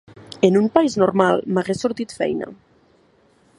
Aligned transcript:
En 0.47 0.55
un 0.61 0.69
país 0.77 0.95
normal, 1.01 1.43
m’hagués 1.57 1.85
sortit 1.85 2.17
feina. 2.23 2.51